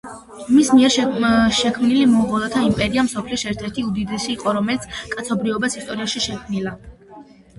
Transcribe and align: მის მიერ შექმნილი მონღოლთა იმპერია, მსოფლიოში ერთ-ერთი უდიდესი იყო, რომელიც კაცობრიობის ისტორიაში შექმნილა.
მის 0.51 0.69
მიერ 0.77 0.93
შექმნილი 1.65 2.05
მონღოლთა 2.13 2.63
იმპერია, 2.69 3.03
მსოფლიოში 3.09 3.47
ერთ-ერთი 3.51 3.83
უდიდესი 3.89 4.31
იყო, 4.35 4.53
რომელიც 4.59 4.87
კაცობრიობის 5.17 5.77
ისტორიაში 5.83 6.25
შექმნილა. 6.29 6.75